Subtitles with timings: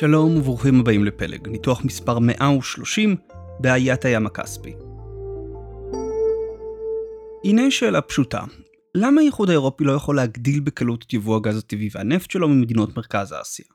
[0.00, 3.16] שלום וברוכים הבאים לפלג, ניתוח מספר 130
[3.60, 4.72] בעיית הים הכספי.
[7.44, 8.44] הנה שאלה פשוטה,
[8.94, 13.34] למה האיחוד האירופי לא יכול להגדיל בקלות את יבוא הגז הטבעי והנפט שלו ממדינות מרכז
[13.42, 13.66] אסיה?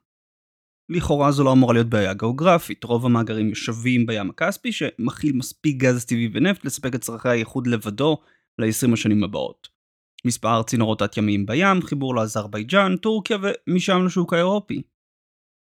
[0.90, 6.06] לכאורה זו לא אמורה להיות בעיה גיאוגרפית, רוב המאגרים יושבים בים הכספי שמכיל מספיק גז
[6.06, 8.18] טבעי ונפט לספק את צרכי האיחוד לבדו
[8.60, 9.68] ל-20 השנים הבאות.
[10.26, 13.38] מספר צינורות תת-ימיים בים, חיבור לאזרבייג'אן, טורקיה
[13.68, 14.82] ומשם לשוק האירופי.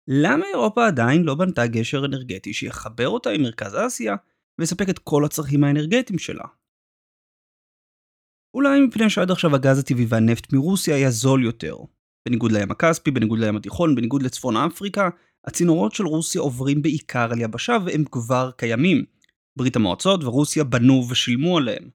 [0.08, 4.16] למה אירופה עדיין לא בנתה גשר אנרגטי שיחבר אותה עם מרכז אסיה
[4.60, 6.44] ויספק את כל הצרכים האנרגטיים שלה?
[8.54, 11.76] אולי מפני שעד עכשיו הגז הטבעי והנפט מרוסיה היה זול יותר.
[12.28, 15.10] בניגוד לים הכספי, בניגוד לים התיכון, בניגוד לצפון אפריקה,
[15.48, 19.06] הצינורות של רוסיה עוברים בעיקר על יבשה והם כבר קיימים.
[19.58, 21.90] ברית המועצות ורוסיה בנו ושילמו עליהם.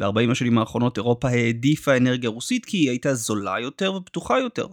[0.00, 4.66] ב-40 השנים האחרונות אירופה העדיפה אנרגיה רוסית כי היא הייתה זולה יותר ופתוחה יותר,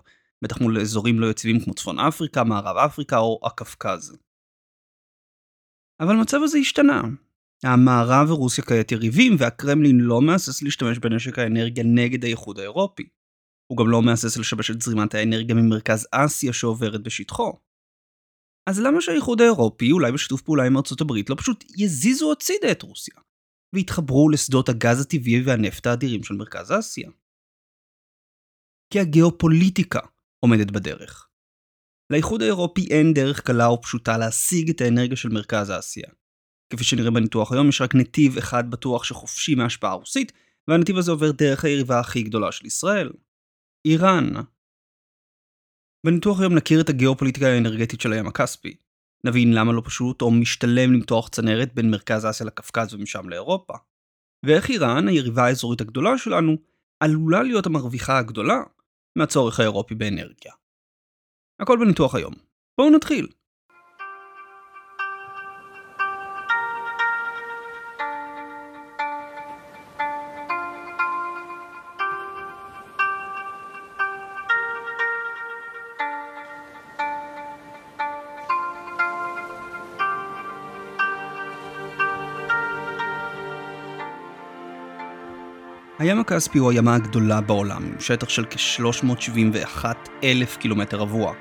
[0.43, 4.17] בטח מול אזורים לא יציבים כמו צפון אפריקה, מערב אפריקה או הקווקז.
[5.99, 7.01] אבל המצב הזה השתנה.
[7.63, 13.03] המערב ורוסיה כעת יריבים, והקרמלין לא מהסס להשתמש בנשק האנרגיה נגד האיחוד האירופי.
[13.71, 17.53] הוא גם לא מהסס לשבש את זרימת האנרגיה ממרכז אסיה שעוברת בשטחו.
[18.69, 22.81] אז למה שהאיחוד האירופי, אולי בשיתוף פעולה עם ארצות הברית, לא פשוט יזיזו הצידה את
[22.81, 23.15] רוסיה,
[23.75, 27.09] ויתחברו לשדות הגז הטבעי והנפט האדירים של מרכז אסיה?
[28.93, 29.99] כי הגיאופוליטיקה
[30.43, 31.27] עומדת בדרך.
[32.09, 36.09] לאיחוד האירופי אין דרך קלה או פשוטה להשיג את האנרגיה של מרכז אסיה.
[36.69, 40.31] כפי שנראה בניתוח היום, יש רק נתיב אחד בטוח שחופשי מהשפעה רוסית,
[40.67, 43.11] והנתיב הזה עובר דרך היריבה הכי גדולה של ישראל,
[43.85, 44.33] איראן.
[46.05, 48.75] בניתוח היום נכיר את הגיאופוליטיקה האנרגטית של הים הכספי.
[49.25, 53.73] נבין למה לא פשוט או משתלם למתוח צנרת בין מרכז אסיה לקווקז ומשם לאירופה.
[54.45, 56.57] ואיך איראן, היריבה האזורית הגדולה שלנו,
[56.99, 58.63] עלולה להיות המרוויחה הגדולה
[59.15, 60.53] מהצורך האירופי באנרגיה.
[61.59, 62.33] הכל בניתוח היום.
[62.77, 63.27] בואו נתחיל.
[86.03, 89.85] הים הכספי הוא הימה הגדולה בעולם, עם שטח של כ-371
[90.23, 91.33] אלף קילומטר רבוע.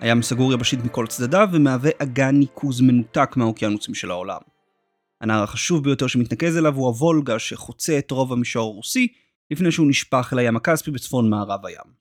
[0.00, 4.40] הים סגור יבשית מכל צדדיו ומהווה אגן ניקוז מנותק מהאוקיינוסים של העולם.
[5.20, 9.08] הנהר החשוב ביותר שמתנקז אליו הוא הוולגה שחוצה את רוב המישור הרוסי
[9.50, 11.92] לפני שהוא נשפך אל הים הכספי בצפון מערב הים.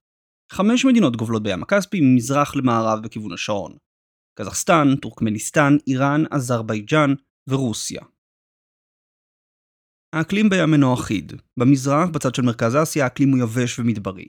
[0.52, 3.75] חמש מדינות גובלות בים הכספי ממזרח למערב בכיוון השעון.
[4.36, 7.14] קזחסטן, טורקמניסטן, איראן, אזרבייג'אן
[7.48, 8.02] ורוסיה.
[10.13, 11.34] האקלים בים אינו אחיד.
[11.57, 14.28] במזרח, בצד של מרכז אסיה, האקלים הוא יבש ומדברי.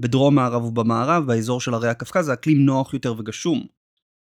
[0.00, 3.66] בדרום מערב ובמערב, באזור של הרי הקווקז, האקלים נוח יותר וגשום.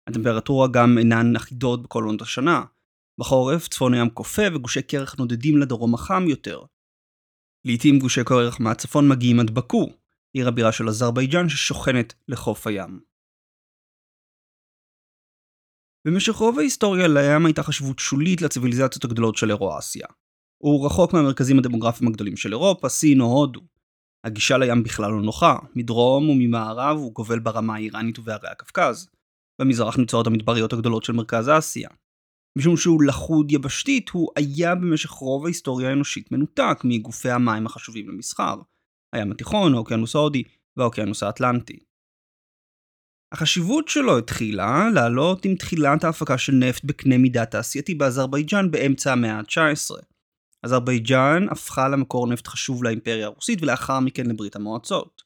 [0.08, 2.64] הטמפרטורה גם אינן אחידות בכל עונות השנה.
[3.20, 6.62] בחורף, צפון הים קופא וגושי קרח נודדים לדרום החם יותר.
[7.66, 9.90] לעיתים גושי קרח מהצפון מגיעים עד באקו,
[10.34, 13.00] עיר הבירה של אזרבייג'אן ששוכנת לחוף הים.
[16.08, 20.08] במשך רוב ההיסטוריה לים הייתה חשיבות שולית לציוויליזציות הגדולות של אירואסיה.
[20.58, 23.62] הוא רחוק מהמרכזים הדמוגרפיים הגדולים של אירופה, סין או הודו.
[24.24, 29.10] הגישה לים בכלל לא נוחה, מדרום וממערב הוא גובל ברמה האיראנית ובערי הקווקז.
[29.62, 31.90] במזרח נמצאות המדבריות הגדולות של מרכז אסיה.
[32.58, 38.56] משום שהוא לחוד יבשתית, הוא היה במשך רוב ההיסטוריה האנושית מנותק מגופי המים החשובים למסחר.
[39.14, 40.44] הים התיכון, האוקיינוס ההודי
[40.78, 41.80] והאוקיינוס האטלנטי.
[43.34, 49.40] החשיבות שלו התחילה לעלות עם תחילת ההפקה של נפט בקנה מידה תעשייתי באזרבייג'אן באמצע המאה
[49.40, 50.17] ה-19.
[50.68, 55.24] אזרבייג'אן הפכה למקור נפט חשוב לאימפריה הרוסית ולאחר מכן לברית המועצות.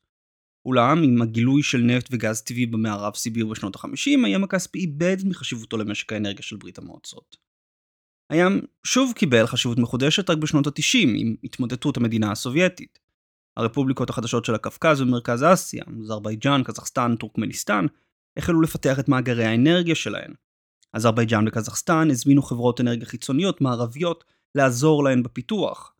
[0.66, 5.78] אולם עם הגילוי של נפט וגז טבעי במערב סיביר בשנות ה-50, הים הכספי איבד מחשיבותו
[5.78, 7.38] למשק האנרגיה של ברית המועצות.
[8.30, 13.00] הים שוב קיבל חשיבות מחודשת רק בשנות ה-90 עם התמוטטות המדינה הסובייטית.
[13.58, 17.86] הרפובליקות החדשות של הקווקז ומרכז אסיה, אזרבייג'אן, קזחסטן, טורקמניסטן,
[18.38, 20.34] החלו לפתח את מאגרי האנרגיה שלהן.
[20.94, 24.24] אזרבייג'אן וקזחסטן הזמינו חברות אנרגיה חיצוניות מערביות
[24.56, 25.94] לעזור להן בפיתוח.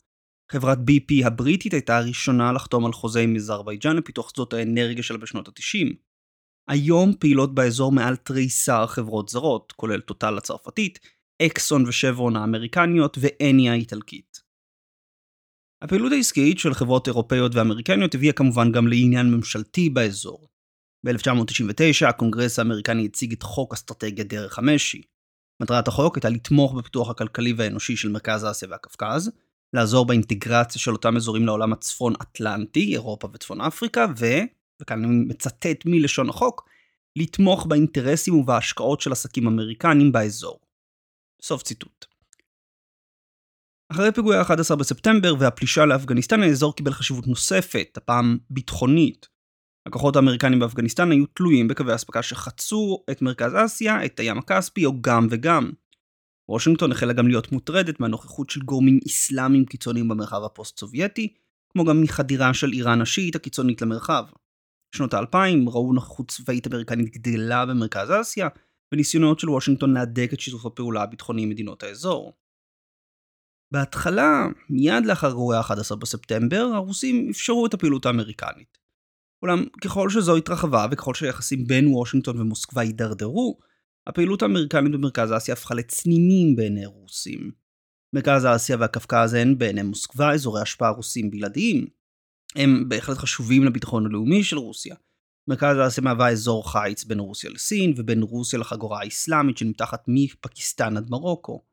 [0.52, 5.48] חברת BP הבריטית הייתה הראשונה לחתום על חוזה עם אזרבייג'אן לפיתוח שדות האנרגיה שלה בשנות
[5.48, 5.94] ה-90.
[6.68, 10.98] היום פעילות באזור מעל תריסר חברות זרות, כולל טוטל הצרפתית,
[11.42, 14.40] אקסון ושברון האמריקניות ו-Eni האיטלקית.
[15.82, 20.48] הפעילות העסקית של חברות אירופאיות ואמריקניות הביאה כמובן גם לעניין ממשלתי באזור.
[21.06, 25.02] ב-1999 הקונגרס האמריקני הציג את חוק אסטרטגיה דרך המשי.
[25.62, 29.30] מטרת החוק הייתה לתמוך בפיתוח הכלכלי והאנושי של מרכז אסיה והקווקז,
[29.72, 34.26] לעזור באינטגרציה של אותם אזורים לעולם הצפון אטלנטי, אירופה וצפון אפריקה, ו,
[34.82, 36.68] וכאן אני מצטט מלשון החוק,
[37.16, 40.60] לתמוך באינטרסים ובהשקעות של עסקים אמריקנים באזור.
[41.42, 42.06] סוף ציטוט.
[43.92, 49.31] אחרי פיגועי ה-11 בספטמבר והפלישה לאפגניסטן, האזור קיבל חשיבות נוספת, הפעם ביטחונית.
[49.86, 54.92] הכוחות האמריקנים באפגניסטן היו תלויים בקווי אספקה שחצו את מרכז אסיה, את הים הכספי או
[55.00, 55.70] גם וגם.
[56.48, 61.34] וושינגטון החלה גם להיות מוטרדת מהנוכחות של גורמים אסלאמיים קיצוניים במרחב הפוסט-סובייטי,
[61.72, 64.24] כמו גם מחדירה של איראן השיעית הקיצונית למרחב.
[64.96, 68.48] שנות האלפיים ראו נוכחות צבאית אמריקנית גדלה במרכז אסיה,
[68.92, 72.32] וניסיונות של וושינגטון להדק את שיתוף הפעולה הביטחוני עם מדינות האזור.
[73.72, 78.81] בהתחלה, מיד לאחר אירועי ה-11 בספטמבר, הרוסים אפשרו את הפעילות האמריקנית.
[79.42, 83.58] אולם ככל שזו התרחבה וככל שהיחסים בין וושינגטון ומוסקבה הידרדרו,
[84.06, 87.50] הפעילות האמריקנית במרכז אסיה הפכה לצנינים בעיני רוסים.
[88.14, 91.86] מרכז אסיה והקווקז הן בעיני מוסקבה אזורי השפעה רוסים בלעדיים.
[92.56, 94.96] הם בהחלט חשובים לביטחון הלאומי של רוסיה.
[95.48, 101.10] מרכז אסיה מהווה אזור חיץ בין רוסיה לסין ובין רוסיה לחגורה האסלאמית שנמתחת מפקיסטן עד
[101.10, 101.64] מרוקו.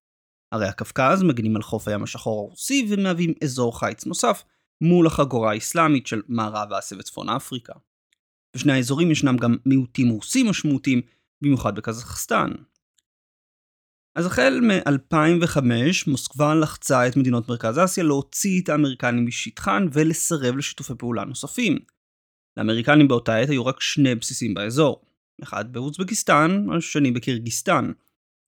[0.51, 4.43] הרי הקווקז מגנים על חוף הים השחור הרוסי ומהווים אזור חיץ נוסף
[4.81, 7.73] מול החגורה האסלאמית של מערב אסיה וצפון אפריקה.
[8.55, 11.01] בשני האזורים ישנם גם מיעוטים רוסים משמעותיים,
[11.41, 12.51] במיוחד בקזחסטן.
[14.15, 15.61] אז החל מ-2005
[16.07, 21.79] מוסקבה לחצה את מדינות מרכז אסיה להוציא את האמריקנים משטחן ולסרב לשיתופי פעולה נוספים.
[22.57, 25.01] לאמריקנים באותה עת היו רק שני בסיסים באזור,
[25.43, 27.91] אחד באוזבקיסטן, השני בקירגיסטן.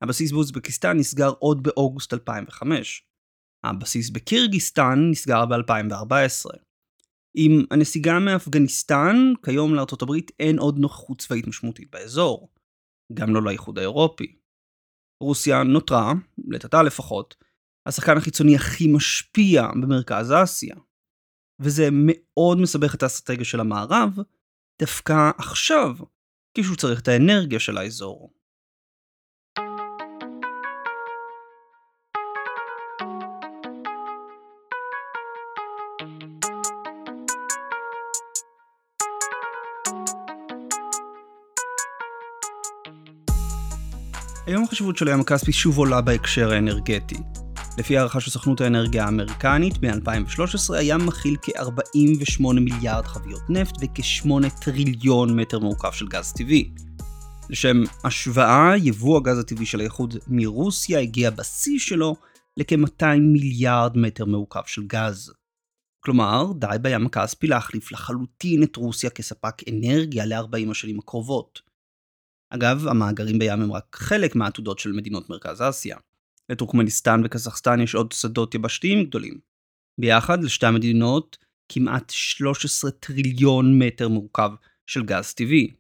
[0.02, 3.04] הבסיס באוזבקיסטן נסגר עוד באוגוסט 2005.
[3.64, 6.58] הבסיס בקירגיסטן נסגר ב-2014.
[7.34, 9.16] עם הנסיגה מאפגניסטן,
[9.46, 12.50] כיום לארצות הברית אין עוד נוכחות צבאית משמעותית באזור.
[13.14, 14.36] גם לא לאיחוד האירופי.
[15.22, 16.14] רוסיה נותרה,
[16.54, 17.36] עתה לפחות,
[17.86, 20.76] השחקן החיצוני הכי משפיע במרכז אסיה.
[21.60, 24.10] וזה מאוד מסבך את האסטרטגיה של המערב,
[24.82, 25.96] דווקא עכשיו,
[26.58, 28.34] כשהוא צריך את האנרגיה של האזור.
[44.52, 47.16] היום החשיבות של הים הכספי שוב עולה בהקשר האנרגטי.
[47.78, 54.30] לפי הערכה של סוכנות האנרגיה האמריקנית, מ-2013 הים מכיל כ-48 מיליארד חביות נפט וכ-8
[54.62, 56.72] טריליון מטר מעוקף של גז טבעי.
[57.50, 62.16] לשם השוואה, יבוא הגז הטבעי של האיחוד מרוסיה הגיע בשיא שלו
[62.58, 65.34] לכ-200 מיליארד מטר מעוקף של גז.
[66.00, 71.71] כלומר, די בים הכספי להחליף לחלוטין את רוסיה כספק אנרגיה ל-40 השנים הקרובות.
[72.54, 75.98] אגב, המאגרים בים הם רק חלק מהעתודות של מדינות מרכז אסיה.
[76.50, 79.40] לטורקמניסטן וקזחסטן יש עוד שדות יבשתיים גדולים.
[79.98, 81.38] ביחד, לשתי המדינות,
[81.70, 84.52] כמעט 13 טריליון מטר מורכב
[84.88, 85.72] של גז טבעי.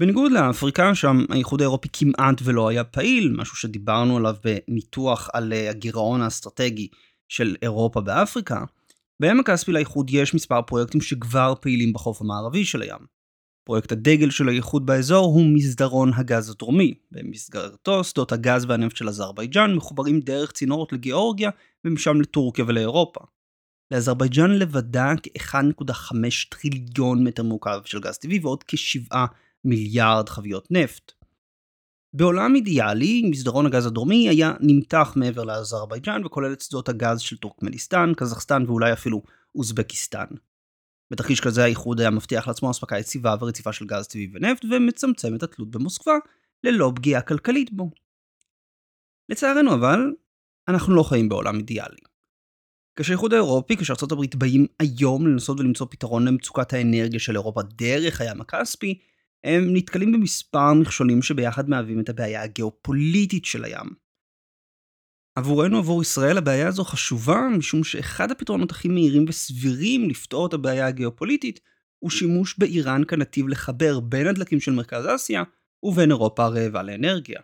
[0.00, 5.70] בניגוד לאפריקה, שם האיחוד האירופי כמעט ולא היה פעיל, משהו שדיברנו עליו בניתוח על אה,
[5.70, 6.88] הגירעון האסטרטגי
[7.28, 8.64] של אירופה באפריקה,
[9.20, 13.13] בים הכספי לאיחוד יש מספר פרויקטים שכבר פעילים בחוף המערבי של הים.
[13.64, 16.94] פרויקט הדגל של האיחוד באזור הוא מסדרון הגז הדרומי.
[17.10, 21.50] במסגרתו שדות הגז והנפט של אזרבייג'אן מחוברים דרך צינורות לגיאורגיה
[21.84, 23.20] ומשם לטורקיה ולאירופה.
[23.90, 26.16] לאזרבייג'אן לבדה כ-1.5
[26.50, 29.16] טריליון מטר מעוקב של גז טבעי ועוד כ-7
[29.64, 31.12] מיליארד חביות נפט.
[32.12, 38.12] בעולם אידיאלי, מסדרון הגז הדרומי היה נמתח מעבר לאזרבייג'אן וכולל את שדות הגז של טורקמניסטן,
[38.16, 39.22] קזחסטן ואולי אפילו
[39.54, 40.26] אוזבקיסטן.
[41.14, 45.42] בתרחיש כזה האיחוד היה מבטיח לעצמו אספקה יציבה ורציפה של גז טבעי ונפט ומצמצם את
[45.42, 46.14] התלות במוסקבה
[46.64, 47.90] ללא פגיעה כלכלית בו.
[49.28, 50.12] לצערנו אבל,
[50.68, 51.96] אנחנו לא חיים בעולם אידיאלי.
[52.98, 58.40] כשהאיחוד האירופי, כשארצות הברית באים היום לנסות ולמצוא פתרון למצוקת האנרגיה של אירופה דרך הים
[58.40, 58.98] הכספי,
[59.44, 64.03] הם נתקלים במספר מכשולים שביחד מהווים את הבעיה הגיאופוליטית של הים.
[65.38, 70.86] עבורנו, עבור ישראל, הבעיה הזו חשובה משום שאחד הפתרונות הכי מהירים וסבירים לפתור את הבעיה
[70.86, 71.60] הגיאופוליטית
[71.98, 75.42] הוא שימוש באיראן כנתיב לחבר בין הדלקים של מרכז אסיה
[75.82, 77.40] ובין אירופה הרעבה לאנרגיה.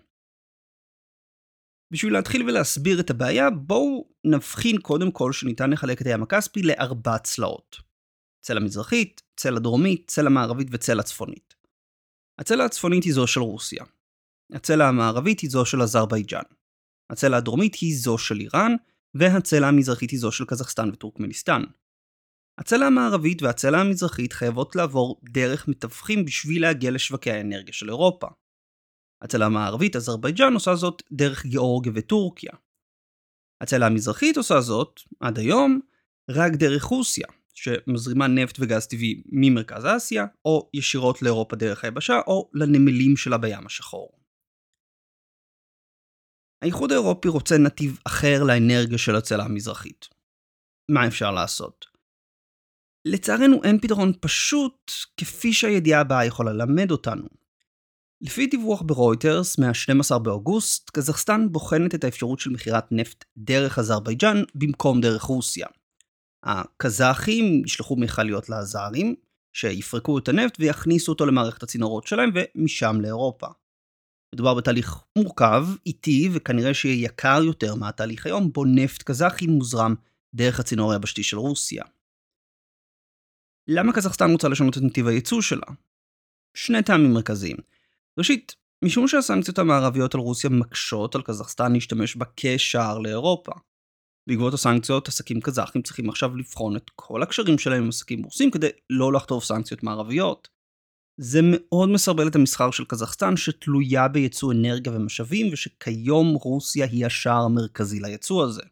[1.92, 7.18] בשביל להתחיל ולהסביר את הבעיה, בואו נבחין קודם כל שניתן לחלק את הים הכספי לארבע
[7.18, 7.76] צלעות.
[8.40, 11.54] צלע מזרחית, צלע דרומית, צלע מערבית וצלע צפונית.
[12.38, 13.84] הצלע הצפונית היא זו של רוסיה.
[14.52, 16.59] הצלע המערבית היא זו של אזרבייג'אן.
[17.10, 18.74] הצלע הדרומית היא זו של איראן,
[19.14, 21.62] והצלע המזרחית היא זו של קזחסטן וטורקמניסטן.
[22.58, 28.26] הצלע המערבית והצלע המזרחית חייבות לעבור דרך מתווכים בשביל להגיע לשווקי האנרגיה של אירופה.
[29.22, 32.52] הצלע המערבית, אזרבייג'אן, עושה זאת דרך גיאורגיה וטורקיה.
[33.60, 35.80] הצלע המזרחית עושה זאת, עד היום,
[36.30, 42.50] רק דרך רוסיה, שמזרימה נפט וגז טבעי ממרכז אסיה, או ישירות לאירופה דרך היבשה, או
[42.54, 44.19] לנמלים שלה בים השחור.
[46.62, 50.08] האיחוד האירופי רוצה נתיב אחר לאנרגיה של הצלע המזרחית.
[50.90, 51.86] מה אפשר לעשות?
[53.04, 57.26] לצערנו אין פתרון פשוט כפי שהידיעה הבאה יכולה ללמד אותנו.
[58.20, 65.00] לפי דיווח ברויטרס מה-12 באוגוסט, קזחסטן בוחנת את האפשרות של מכירת נפט דרך אזרבייג'אן במקום
[65.00, 65.66] דרך רוסיה.
[66.42, 69.14] הקזחים ישלחו מכליות לאזרים,
[69.52, 73.46] שיפרקו את הנפט ויכניסו אותו למערכת הצינורות שלהם ומשם לאירופה.
[74.34, 79.94] מדובר בתהליך מורכב, איטי וכנראה שיהיה יקר יותר מהתהליך היום, בו נפט קזחי מוזרם
[80.34, 81.84] דרך הצינור היבשתי של רוסיה.
[83.68, 85.66] למה קזחסטן רוצה לשנות את נתיב הייצוא שלה?
[86.56, 87.56] שני טעמים מרכזיים.
[88.18, 93.52] ראשית, משום שהסנקציות המערביות על רוסיה מקשות על קזחסטן להשתמש בה כשער לאירופה.
[94.26, 98.68] בעקבות הסנקציות, עסקים קזחים צריכים עכשיו לבחון את כל הקשרים שלהם עם עסקים רוסים כדי
[98.90, 100.48] לא לחטוף סנקציות מערביות.
[101.22, 107.42] זה מאוד מסרבל את המסחר של קזחסטן שתלויה בייצוא אנרגיה ומשאבים ושכיום רוסיה היא השער
[107.44, 108.62] המרכזי לייצוא הזה.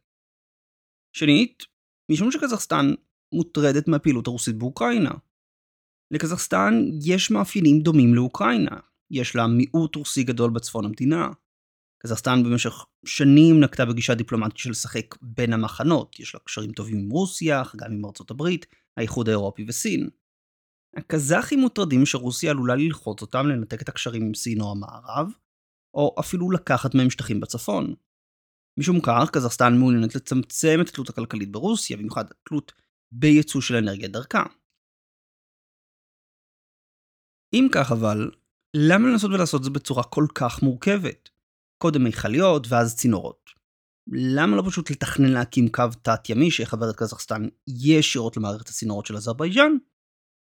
[1.13, 1.63] שנית,
[2.11, 2.95] משום שקזחסטן
[3.35, 5.11] מוטרדת מהפעילות הרוסית באוקראינה.
[6.11, 8.77] לקזחסטן יש מאפיינים דומים לאוקראינה,
[9.11, 11.29] יש לה מיעוט רוסי גדול בצפון המדינה.
[12.03, 17.11] קזחסטן במשך שנים נקטה בגישה דיפלומטית של לשחק בין המחנות, יש לה קשרים טובים עם
[17.11, 20.09] רוסיה, גם עם ארצות הברית, האיחוד האירופי וסין.
[20.97, 25.29] הקזחים מוטרדים שרוסיה עלולה ללחוץ אותם לנתק את הקשרים עם סין או המערב,
[25.95, 27.95] או אפילו לקחת מהם שטחים בצפון.
[28.79, 32.73] משום כך, קזחסטן מעוניינת לצמצם את התלות הכלכלית ברוסיה, במיוחד התלות
[33.13, 34.43] בייצוא של אנרגיה דרכה.
[37.55, 38.31] אם כך אבל,
[38.77, 41.29] למה לנסות ולעשות זה בצורה כל כך מורכבת?
[41.79, 43.51] קודם מיכליות ואז צינורות.
[44.13, 49.73] למה לא פשוט לתכנן להקים קו תת-ימי שיחבר את קזחסטן ישירות למערכת הצינורות של אזרבייג'אן,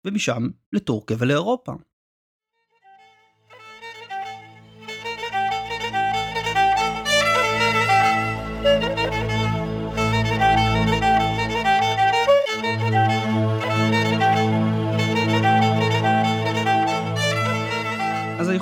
[0.06, 1.72] ומשם לטורקיה ולאירופה?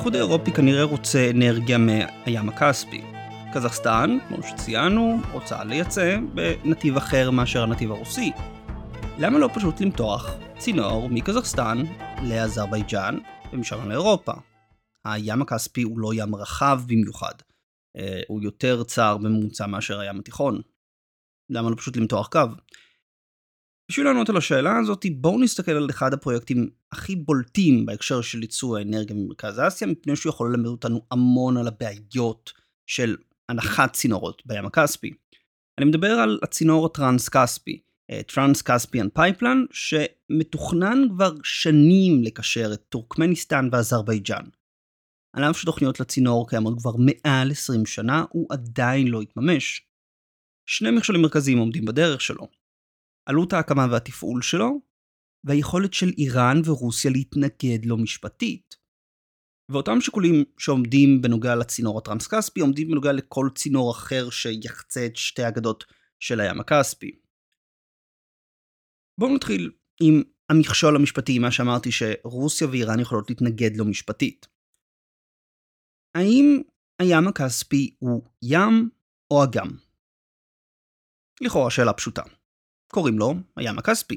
[0.04, 3.02] האיחוד האירופי כנראה רוצה אנרגיה מהים הכספי.
[3.54, 8.32] קזחסטן, כמו שציינו, רוצה לייצא בנתיב אחר מאשר הנתיב הרוסי.
[9.18, 11.78] למה לא פשוט למתוח צינור מקזחסטן
[12.28, 13.18] לאזרבייג'אן
[13.52, 14.32] ומשם לאירופה?
[15.04, 17.34] הים הכספי הוא לא ים רחב במיוחד,
[17.96, 20.60] אה, הוא יותר צר בממוצע מאשר הים התיכון.
[21.50, 22.40] למה לא פשוט למתוח קו?
[23.90, 28.78] בשביל לענות על השאלה הזאת, בואו נסתכל על אחד הפרויקטים הכי בולטים בהקשר של ייצוא
[28.78, 32.52] האנרגיה ממרכז אסיה, מפני שהוא יכול ללמד אותנו המון על הבעיות
[32.86, 33.16] של
[33.48, 35.10] הנחת צינורות בים הכספי.
[35.78, 37.80] אני מדבר על הצינור הטרנס-כספי,
[38.26, 44.44] Trans-Caspian Pipeline, שמתוכנן כבר שנים לקשר את טורקמניסטן ואזרבייג'אן.
[45.36, 49.88] על אף שתוכניות לצינור קיימות כבר מעל 20 שנה, הוא עדיין לא התממש.
[50.68, 52.48] שני מכשולים מרכזיים עומדים בדרך שלו.
[53.26, 54.80] עלות ההקמה והתפעול שלו,
[55.44, 58.76] והיכולת של איראן ורוסיה להתנגד לו משפטית.
[59.70, 65.84] ואותם שיקולים שעומדים בנוגע לצינור הטרנס-כספי עומדים בנוגע לכל צינור אחר שיחצה את שתי הגדות
[66.20, 67.23] של הים הכספי.
[69.20, 74.46] בואו נתחיל עם המכשול המשפטי, מה שאמרתי שרוסיה ואיראן יכולות להתנגד לו משפטית.
[76.16, 76.62] האם
[77.02, 78.90] הים הכספי הוא ים
[79.30, 79.68] או אגם?
[81.40, 82.22] לכאורה שאלה פשוטה.
[82.92, 84.16] קוראים לו הים הכספי.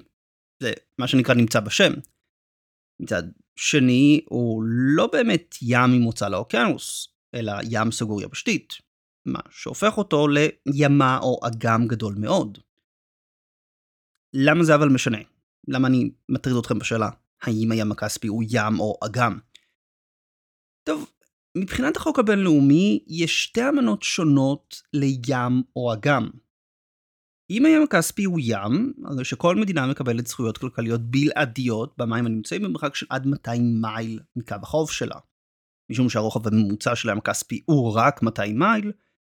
[0.64, 1.94] זה מה שנקרא נמצא בשם.
[3.02, 3.24] מצד
[3.60, 4.64] שני, הוא
[4.96, 8.74] לא באמת ים ממוצא לאוקיינוס, אלא ים סגור יבשתית,
[9.26, 12.58] מה שהופך אותו לימה או אגם גדול מאוד.
[14.40, 15.18] למה זה אבל משנה?
[15.68, 17.10] למה אני מטריד אתכם בשאלה
[17.42, 19.40] האם הים הכספי הוא ים או אגם?
[20.84, 21.12] טוב,
[21.58, 26.30] מבחינת החוק הבינלאומי, יש שתי אמנות שונות לים או אגם.
[27.50, 32.96] אם הים הכספי הוא ים, הרי שכל מדינה מקבלת זכויות כלכליות בלעדיות במים הנמצאים במרחק
[32.96, 35.20] של עד 200 מייל מקו החוף שלה.
[35.92, 38.92] משום שהרוחב הממוצע של הים הכספי הוא רק 200 מייל,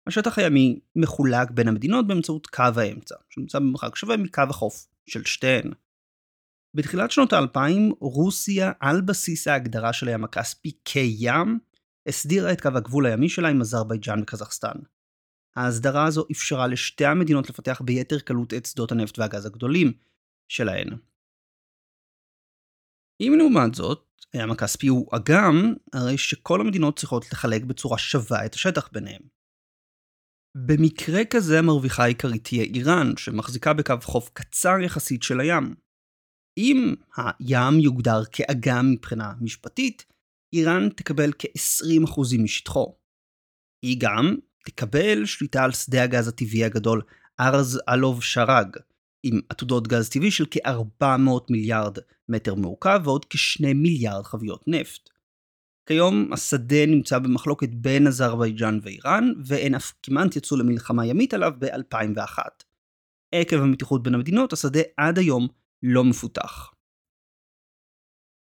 [0.08, 5.72] השטח הימי מחולק בין המדינות באמצעות קו האמצע, שנמצא במרחק שווה מקו החוף של שתיהן.
[6.74, 11.58] בתחילת שנות האלפיים, רוסיה, על בסיס ההגדרה של הים הכספי כים,
[12.08, 14.78] הסדירה את קו הגבול הימי שלה עם אזרבייג'אן וקזחסטן.
[15.56, 19.92] ההסדרה הזו אפשרה לשתי המדינות לפתח ביתר קלות את שדות הנפט והגז הגדולים
[20.48, 20.88] שלהן.
[23.20, 28.54] אם לעומת זאת, הים הכספי הוא אגם, הרי שכל המדינות צריכות לחלק בצורה שווה את
[28.54, 29.37] השטח ביניהם.
[30.56, 35.74] במקרה כזה המרוויחה העיקרית תהיה איראן, שמחזיקה בקו חוף קצר יחסית של הים.
[36.58, 40.04] אם הים יוגדר כאגם מבחינה משפטית,
[40.54, 42.98] איראן תקבל כ-20% משטחו.
[43.84, 47.02] היא גם תקבל שליטה על שדה הגז הטבעי הגדול
[47.40, 48.76] ארז אלוב שרג,
[49.22, 51.06] עם עתודות גז טבעי של כ-400
[51.50, 55.10] מיליארד מטר מעוקב ועוד כ-2 מיליארד חביות נפט.
[55.88, 62.38] כיום השדה נמצא במחלוקת בין אזרבייג'אן ואיראן, והן אף כמעט יצאו למלחמה ימית עליו ב-2001.
[63.32, 65.48] עקב המתיחות בין המדינות, השדה עד היום
[65.82, 66.70] לא מפותח.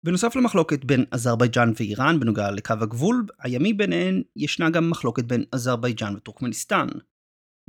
[0.04, 6.16] בנוסף למחלוקת בין אזרבייג'אן ואיראן בנוגע לקו הגבול הימי ביניהן, ישנה גם מחלוקת בין אזרבייג'אן
[6.16, 6.87] וטורקמניסטן.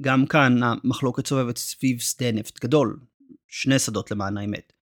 [0.02, 3.00] גם כאן המחלוקת סובבת סביב שדה נפט גדול,
[3.48, 4.74] שני שדות למען האמת.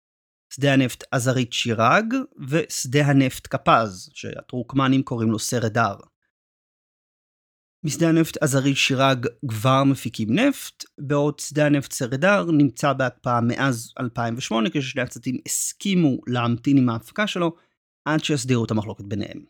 [0.50, 2.14] שדה הנפט עזרית שיראג
[2.49, 5.95] ושדה הנפט קפז, שהטורקמנים קוראים לו סרדר.
[7.85, 14.71] משדה הנפט עזרית שיראג כבר מפיקים נפט, בעוד שדה הנפט סרדר נמצא בהקפאה מאז 2008
[14.71, 17.57] כששני הצדדים הסכימו להמתין עם ההפקה שלו
[18.05, 19.45] עד שיסדירו את המחלוקת ביניהם.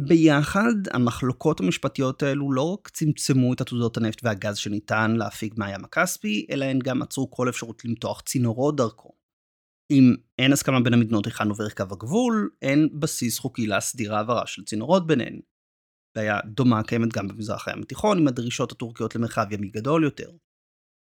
[0.00, 6.46] ביחד, המחלוקות המשפטיות האלו לא רק צמצמו את עתודות הנפט והגז שניתן להפיק מהים הכספי,
[6.50, 9.15] אלא הן גם עצרו כל אפשרות למתוח צינורות דרכו.
[9.90, 14.64] אם אין הסכמה בין המדינות היכן עובר קו הגבול, אין בסיס חוקי להסדיר העברה של
[14.64, 15.40] צינורות ביניהן.
[16.16, 20.30] בעיה דומה קיימת גם במזרח הים התיכון עם הדרישות הטורקיות למרחב ימי גדול יותר.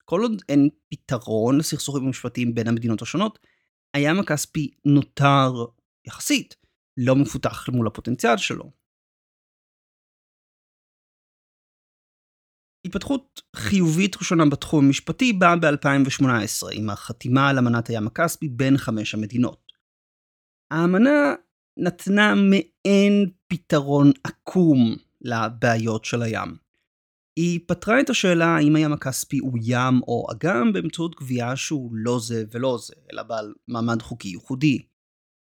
[0.06, 3.40] כל עוד אין פתרון לסכסוכים המשפטיים בין המדינות השונות,
[3.94, 5.52] הים הכספי נותר,
[6.08, 6.56] יחסית,
[6.98, 8.72] לא מפותח מול הפוטנציאל שלו.
[12.86, 19.14] התפתחות חיובית ראשונה בתחום המשפטי באה ב-2018 עם החתימה על אמנת הים הכספי בין חמש
[19.14, 19.72] המדינות.
[20.72, 21.34] האמנה
[21.78, 26.56] נתנה מעין פתרון עקום לבעיות של הים.
[27.36, 32.20] היא פתרה את השאלה האם הים הכספי הוא ים או אגם באמצעות קביעה שהוא לא
[32.20, 34.80] זה ולא זה, אלא בעל מעמד חוקי ייחודי.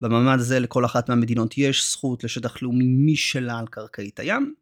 [0.02, 4.54] במעמד הזה לכל אחת מהמדינות יש זכות לשטח לאומי משלה על קרקעית הים,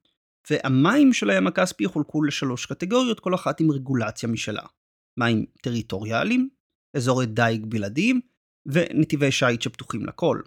[0.49, 4.63] והמים של הים הכספי יחולקו לשלוש קטגוריות, כל אחת עם רגולציה משלה.
[5.19, 6.49] מים טריטוריאליים,
[6.95, 8.21] אזורי דייג בלעדיים,
[8.65, 10.41] ונתיבי שיט שפתוחים לכל.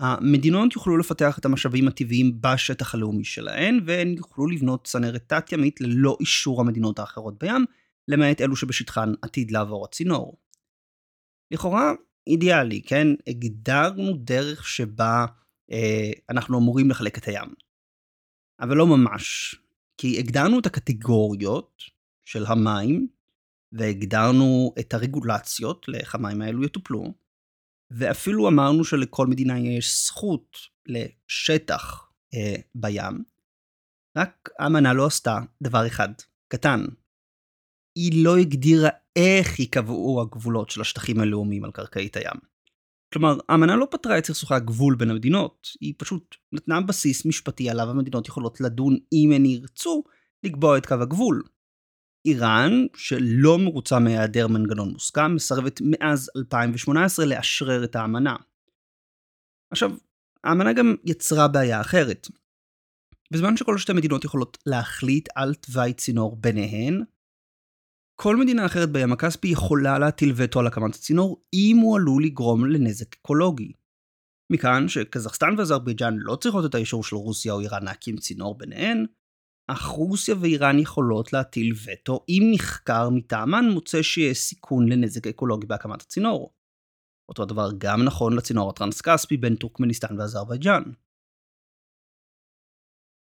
[0.00, 6.16] המדינות יוכלו לפתח את המשאבים הטבעיים בשטח הלאומי שלהן, והן יוכלו לבנות צנרת תת-ימית ללא
[6.20, 7.64] אישור המדינות האחרות בים,
[8.08, 10.36] למעט אלו שבשטחן עתיד לעבור הצינור.
[11.50, 11.92] לכאורה
[12.26, 13.06] אידיאלי, כן?
[13.26, 15.26] הגדרנו דרך שבה
[15.72, 17.48] אה, אנחנו אמורים לחלק את הים.
[18.60, 19.54] אבל לא ממש,
[19.98, 21.82] כי הגדרנו את הקטגוריות
[22.24, 23.08] של המים,
[23.72, 27.14] והגדרנו את הרגולציות לאיך המים האלו יטופלו,
[27.90, 33.24] ואפילו אמרנו שלכל מדינה יש זכות לשטח אה, בים,
[34.16, 36.08] רק האמנה לא עשתה דבר אחד
[36.48, 36.84] קטן.
[37.94, 42.40] היא לא הגדירה איך ייקבעו הגבולות של השטחים הלאומיים על קרקעית הים.
[43.12, 47.90] כלומר, האמנה לא פתרה את סכסוכי הגבול בין המדינות, היא פשוט נתנה בסיס משפטי עליו
[47.90, 50.04] המדינות יכולות לדון אם הן ירצו
[50.44, 51.42] לקבוע את קו הגבול.
[52.26, 58.36] איראן, שלא מרוצה מהיעדר מנגנון מוסכם, מסרבת מאז 2018 לאשרר את האמנה.
[59.70, 59.90] עכשיו,
[60.44, 62.28] האמנה גם יצרה בעיה אחרת.
[63.32, 67.02] בזמן שכל שתי מדינות יכולות להחליט על תוואי צינור ביניהן,
[68.22, 72.66] כל מדינה אחרת בים הכספי יכולה להטיל וטו על הקמת הצינור אם הוא עלול לגרום
[72.66, 73.72] לנזק אקולוגי.
[74.52, 79.06] מכאן שקזחסטן ואזרבייג'אן לא צריכות את האישור של רוסיה או איראן להקים צינור ביניהן,
[79.70, 86.02] אך רוסיה ואיראן יכולות להטיל וטו אם מחקר מטעמן מוצא שיש סיכון לנזק אקולוגי בהקמת
[86.02, 86.54] הצינור.
[87.28, 90.82] אותו הדבר גם נכון לצינור הטרנס-כספי בין טורקמניסטן ואזרבייג'אן.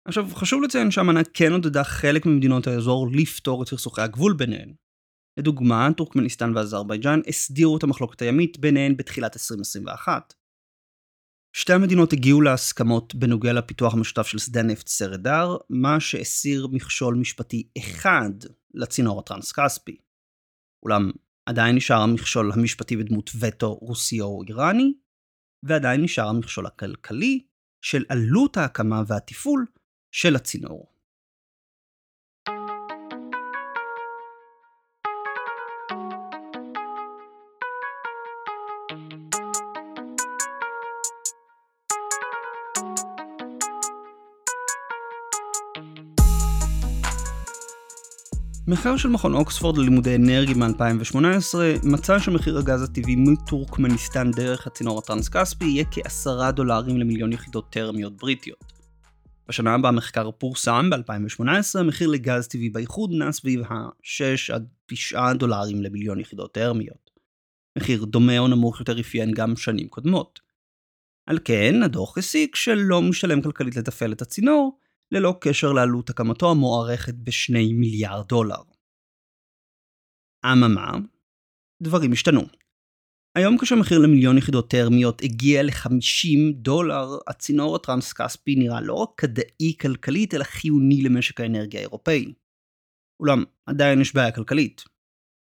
[0.08, 4.83] עכשיו, חשוב לציין שהאמנה כן עודדה חלק ממדינות האזור לפתור את סכסוכי הגבול ביניהן.
[5.38, 10.34] לדוגמה, טורקמניסטן ואזרבייג'אן הסדירו את המחלוקת הימית ביניהן בתחילת 2021.
[11.56, 17.67] שתי המדינות הגיעו להסכמות בנוגע לפיתוח המשותף של שדה נפט סרדר, מה שהסיר מכשול משפטי
[17.78, 18.32] אחד
[18.74, 19.98] לצינור הטרנס-כספי.
[20.84, 21.12] אולם
[21.46, 24.93] עדיין נשאר המכשול המשפטי בדמות וטו רוסי או איראני,
[25.63, 27.46] ועדיין נשאר המכשול הכלכלי
[27.82, 29.65] של עלות ההקמה והתפעול
[30.12, 30.92] של הצינור.
[48.67, 55.65] מחקר של מכון אוקספורד ללימודי אנרגיה מ-2018 מצא שמחיר הגז הטבעי מטורקמניסטן דרך הצינור הטרנס-כספי
[55.65, 58.73] יהיה כ-10 דולרים למיליון יחידות טרמיות בריטיות.
[59.47, 65.81] בשנה הבאה המחקר פורסם ב-2018, המחיר לגז טבעי באיחוד נע סביב ה-6 עד 9 דולרים
[65.81, 67.12] למיליון יחידות טרמיות.
[67.77, 70.39] מחיר דומה או נמוך יותר אפיין גם שנים קודמות.
[71.25, 74.77] על כן, הדוח הסיק שלא משתלם כלכלית לתפעל את הצינור,
[75.13, 78.62] ללא קשר לעלות הקמתו המוערכת בשני מיליארד דולר.
[80.45, 80.91] אממה,
[81.84, 82.41] דברים השתנו.
[83.38, 90.34] היום כשהמחיר למיליון יחידות טרמיות הגיע ל-50 דולר, הצינור הטרנס-כספי נראה לא רק כדאי כלכלית,
[90.34, 92.34] אלא חיוני למשק האנרגיה האירופאי.
[93.19, 94.82] אולם, עדיין יש בעיה כלכלית.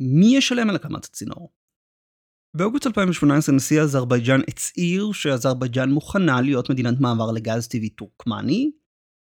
[0.00, 1.52] מי ישלם על הקמת הצינור?
[2.56, 8.70] באוגוסט 2018 נשיא אזרבייג'אן הצהיר שאזרבייג'אן מוכנה להיות מדינת מעבר לגז טבעי טורקמני,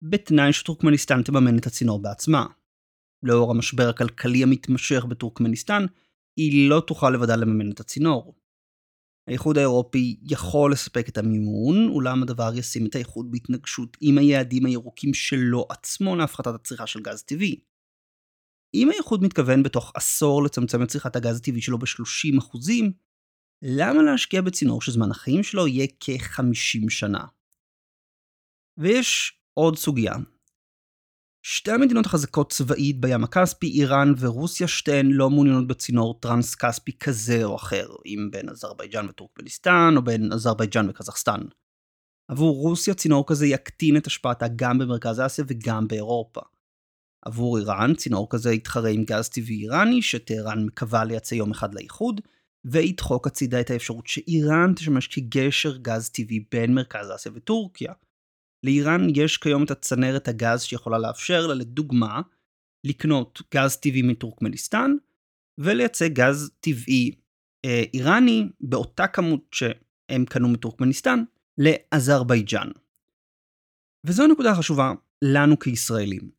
[0.09, 2.45] בתנאי שטורקמניסטן תממן את הצינור בעצמה.
[3.23, 5.85] לאור המשבר הכלכלי המתמשך בטורקמניסטן,
[6.37, 8.35] היא לא תוכל לבדה לממן את הצינור.
[9.29, 15.13] האיחוד האירופי יכול לספק את המימון, אולם הדבר ישים את האיחוד בהתנגשות עם היעדים הירוקים
[15.13, 17.59] שלו עצמו להפחתת הצריכה של גז טבעי.
[18.73, 22.57] אם האיחוד מתכוון בתוך עשור לצמצם את צריכת הגז הטבעי שלו ב-30%,
[23.61, 27.25] למה להשקיע בצינור שזמן החיים שלו יהיה כ-50 שנה?
[28.77, 30.13] ויש עוד סוגיה.
[31.45, 37.55] שתי המדינות החזקות צבאית בים הכספי, איראן ורוסיה, שתיהן לא מעוניינות בצינור טרנס-כספי כזה או
[37.55, 41.41] אחר, אם בין אזרבייג'אן וטורקמניסטן, או בין אזרבייג'אן וקזחסטן.
[42.27, 46.41] עבור רוסיה צינור כזה יקטין את השפעתה גם במרכז אסיה וגם באירופה.
[47.25, 52.21] עבור איראן צינור כזה יתחרה עם גז טבעי איראני, שטהרן מקווה לייצא יום אחד לאיחוד,
[52.65, 57.93] וידחוק הצידה את האפשרות שאיראן תשמש כגשר גז טבעי בין מרכז אסיה וטורקיה.
[58.63, 62.21] לאיראן יש כיום את הצנרת הגז שיכולה לאפשר לה, לדוגמה,
[62.83, 64.91] לקנות גז טבעי מטורקמניסטן,
[65.59, 67.11] ולייצא גז טבעי
[67.65, 71.23] אה, איראני באותה כמות שהם קנו מטורקמניסטן
[71.57, 72.71] לאזרבייג'אן.
[74.07, 76.31] וזו הנקודה החשובה לנו כישראלים.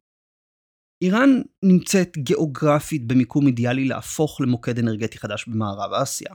[1.03, 1.31] איראן
[1.63, 6.35] נמצאת גיאוגרפית במיקום אידיאלי להפוך למוקד אנרגטי חדש במערב אסיה.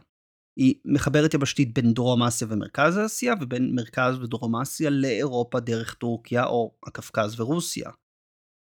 [0.56, 6.46] היא מחברת יבשתית בין דרום אסיה ומרכז אסיה, ובין מרכז ודרום אסיה לאירופה דרך טורקיה
[6.46, 7.90] או הקווקז ורוסיה.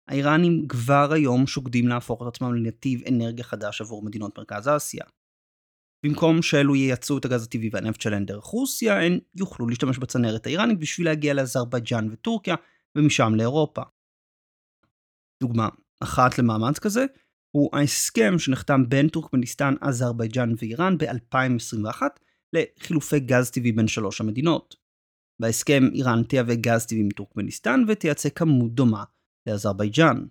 [0.08, 5.04] האיראנים כבר היום שוקדים להפוך את עצמם לנתיב אנרגיה חדש עבור מדינות מרכז אסיה.
[6.06, 10.78] במקום שאלו ייצאו את הגז הטבעי והנפט שלהן דרך רוסיה, הן יוכלו להשתמש בצנרת האיראנית
[10.78, 12.54] בשביל להגיע לאזרבייג'אן וטורקיה,
[12.96, 13.82] ומשם לאירופה.
[15.42, 15.68] דוגמה
[16.02, 17.06] אחת למאמץ כזה,
[17.50, 22.02] הוא ההסכם שנחתם בין טורקמניסטן, אזרבייג'אן ואיראן ב-2021
[22.52, 24.76] לחילופי גז טבעי בין שלוש המדינות.
[25.40, 29.04] בהסכם איראן תייבא גז טבעי מטורקמניסטן ותייצא כמות דומה
[29.46, 30.24] לאזרבייג'אן.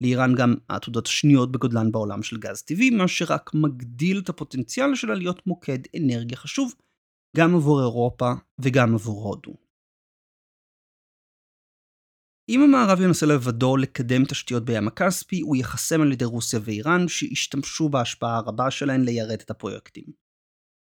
[0.00, 5.14] לאיראן גם העתודות השניות בגודלן בעולם של גז טבעי, מה שרק מגדיל את הפוטנציאל שלה
[5.14, 6.74] להיות מוקד אנרגיה חשוב
[7.36, 9.63] גם עבור אירופה וגם עבור הודו.
[12.48, 17.88] אם המערב ינסה לבדו לקדם תשתיות בים הכספי, הוא ייחסם על ידי רוסיה ואיראן, שישתמשו
[17.88, 20.04] בהשפעה הרבה שלהן ליירט את הפרויקטים.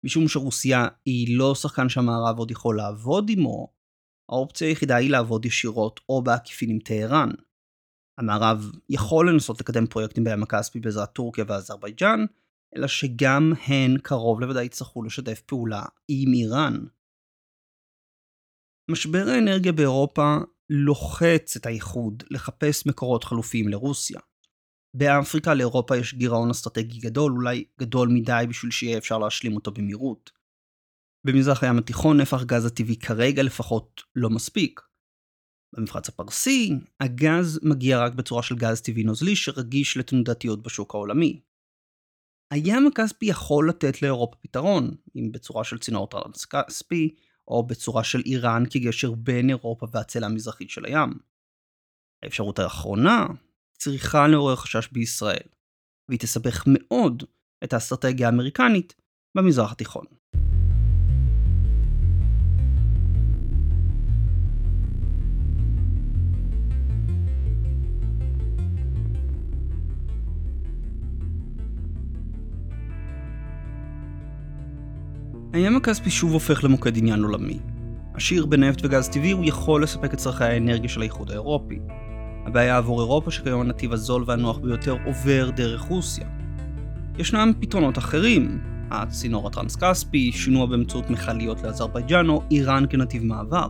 [0.04, 3.72] משום שרוסיה היא לא שחקן שהמערב עוד יכול לעבוד עמו,
[4.30, 7.28] האופציה היחידה היא לעבוד ישירות או בעקיפין עם טהרן.
[8.18, 12.24] המערב יכול לנסות לקדם פרויקטים בים הכספי בעזרת טורקיה ואזרבייג'אן,
[12.76, 16.84] אלא שגם הן קרוב לוודאי יצטרכו לשתף פעולה עם איראן.
[18.90, 20.36] משבר האנרגיה באירופה
[20.70, 24.20] לוחץ את האיחוד לחפש מקורות חלופיים לרוסיה.
[24.96, 30.30] באפריקה לאירופה יש גירעון אסטרטגי גדול, אולי גדול מדי בשביל שיהיה אפשר להשלים אותו במהירות.
[31.26, 34.80] במזרח הים התיכון נפח גז הטבעי כרגע לפחות לא מספיק.
[35.76, 41.40] במפרץ הפרסי, הגז מגיע רק בצורה של גז טבעי נוזלי שרגיש לתנודתיות בשוק העולמי.
[42.52, 47.14] הים הכספי יכול לתת לאירופה פתרון, אם בצורה של צינור טרנס-כספי,
[47.48, 51.18] או בצורה של איראן כגשר בין אירופה והצלע המזרחית של הים.
[52.22, 53.26] האפשרות האחרונה
[53.78, 55.48] צריכה לעורר חשש בישראל,
[56.08, 57.22] והיא תסבך מאוד
[57.64, 58.94] את האסטרטגיה האמריקנית
[59.34, 60.04] במזרח התיכון.
[75.52, 77.58] הים הכספי שוב הופך למוקד עניין עולמי.
[78.14, 81.78] עשיר בנפט וגז טבעי, הוא יכול לספק את צרכי האנרגיה של האיחוד האירופי.
[82.46, 86.26] הבעיה עבור אירופה שכיום הנתיב הזול והנוח ביותר עובר דרך רוסיה.
[87.18, 93.68] ישנם פתרונות אחרים, הצינור הטרנס-כספי, שינוע באמצעות מכליות לאזרבייג'אן או איראן כנתיב מעבר.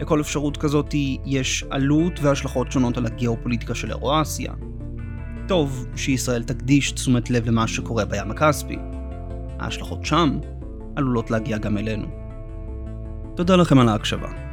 [0.00, 4.52] לכל אפשרות כזאת יש עלות והשלכות שונות על הגיאופוליטיקה של אירואסיה.
[5.48, 8.76] טוב שישראל תקדיש תשומת לב למה שקורה בים הכספי.
[9.58, 10.38] ההשלכות שם
[10.96, 12.06] עלולות להגיע גם אלינו.
[13.34, 14.45] תודה לכם על ההקשבה.